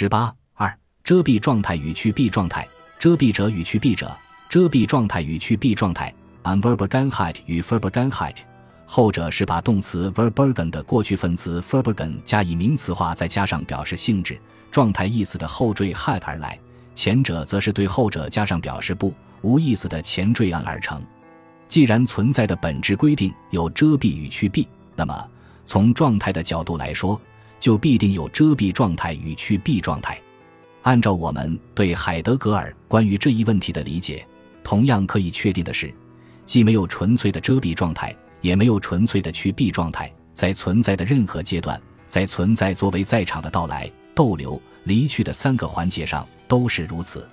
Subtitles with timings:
[0.00, 0.74] 十八二
[1.04, 2.66] 遮蔽状态与去蔽状态，
[2.98, 4.10] 遮蔽者与去蔽者，
[4.48, 6.10] 遮蔽状态与去蔽状态
[6.42, 8.36] ，Unverbergenheit 与 Verbergenheit，
[8.86, 14.40] 后者是把动词 verbergen 的过去分词 verbergen 加以名词化，再加上表示性质、
[14.70, 16.58] 状态意思的后缀 hat 而来；
[16.94, 19.12] 前者则是对后者加上表示不
[19.42, 20.98] 无意思的前缀案而成。
[21.68, 25.28] 既然存在的本质规定有遮蔽与去蔽，那么
[25.66, 27.20] 从状态的角度来说，
[27.60, 30.20] 就必定有遮蔽状态与去蔽状态。
[30.82, 34.26] 按照我们对海德格尔关于这一问题的理解，
[34.64, 35.94] 同样可以确定的是，
[36.46, 40.10] 既没有纯粹的遮蔽状态，也没有纯粹的去蔽状态。
[40.32, 47.28] 在存在的任何阶段，在存在作为在场的到来、逗留、离去的三个环节上都是如此。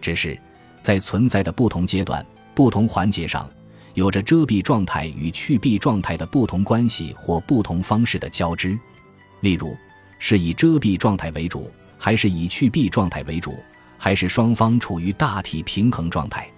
[0.00, 0.36] 只是
[0.80, 3.48] 在存在的不同阶段、不同环节上，
[3.94, 8.76] 有着遮蔽状态与去蔽状态的不同关系或不同方式的交织。
[9.40, 9.76] 例如，
[10.18, 13.58] 是以遮蔽状态为主，还是以去蔽状态为主，
[13.98, 16.48] 还是双方处于大体平衡状态？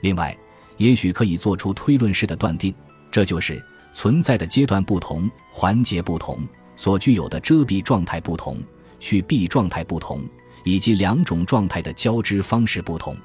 [0.00, 0.36] 另外，
[0.76, 2.74] 也许可以做出推论式的断定，
[3.10, 6.38] 这就是存在的阶段不同、环节不同，
[6.76, 8.62] 所具有的遮蔽状态不同、
[8.98, 10.22] 去蔽状态不同，
[10.64, 13.16] 以及两种状态的交织方式不同。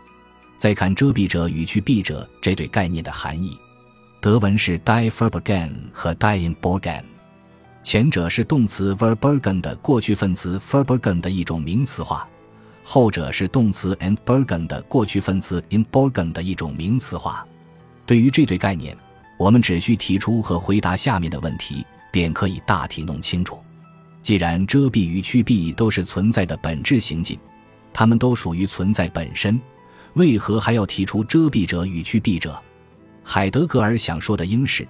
[0.58, 3.58] 再看遮蔽者与去蔽者这对概念的含义，
[4.22, 7.04] 德文是 die verbergen 和 die in borgen。
[7.86, 12.28] 前者是动词 verbergen 的过去分词 verbergen 的一种名词化，
[12.84, 17.46] 后者是动词 entbergen 的过去分词 inborgen 的一种名词化。
[18.04, 18.98] 对于这对概念，
[19.38, 23.60] 我们只需提出和回答下面的问题，便可以大体弄清楚。
[24.24, 27.38] 既然遮蔽与去蔽都是存在的本质行径，
[27.94, 29.62] 它们都属于存在本身，
[30.16, 32.60] 为何还要提出遮蔽者与去蔽者？
[33.24, 34.88] 海德格尔想说的应是。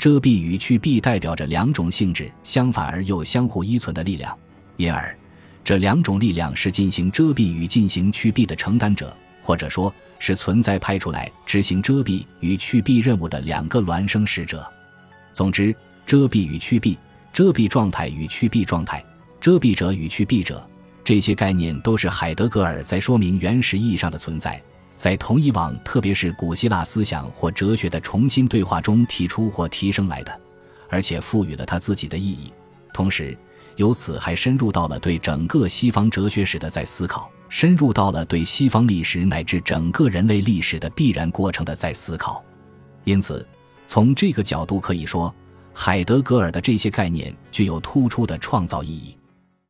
[0.00, 4.34] 遮蔽与去蔽代表着两种性质相反而又相互依存的力量，
[4.78, 5.14] 因而
[5.62, 14.66] 这两种力量是进行遮蔽与进行去蔽的承担者，或者说是存在派出来执行遮蔽与去蔽任务的两个孪生使者。
[15.34, 15.76] 总之，
[16.06, 16.96] 遮蔽与去蔽、
[17.30, 19.04] 遮蔽状态与去蔽状态、
[19.38, 20.66] 遮蔽者与去蔽者，
[21.04, 24.58] 这些概念都是海德格尔在说明原始意义上的存在。
[25.00, 30.40] 在同一往，特别是古希腊思想或哲学的重新对话中提出或提升来的，
[30.90, 32.52] 而且赋予了他自己的意义。
[32.92, 33.34] 同时，
[33.76, 42.44] 由此还深入到了对整个西方哲学史的再思考，深入到了对西方历史乃至整个人类历史的必然过程的再思考。
[43.04, 43.48] 因此，
[43.86, 45.34] 从这个角度可以说，
[45.72, 49.16] 海德格尔的这些概念具有突出的创造意义。